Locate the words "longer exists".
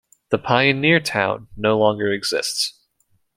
1.77-2.73